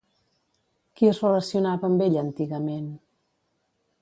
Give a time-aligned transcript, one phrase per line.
[1.01, 2.89] Qui es relacionava amb ella antigament?